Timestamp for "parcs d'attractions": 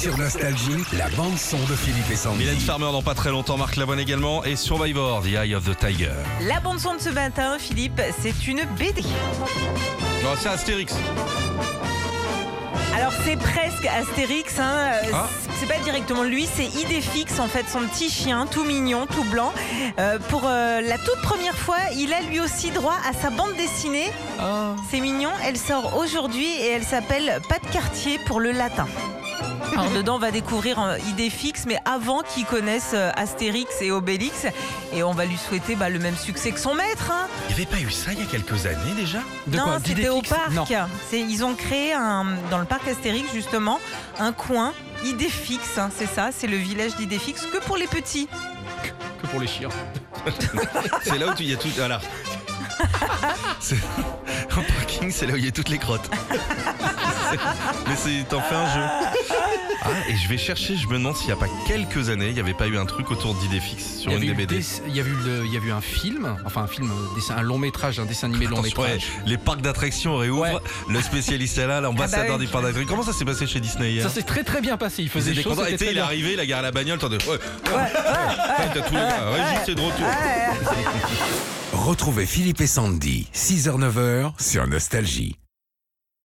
69.38-70.16, 72.52-72.88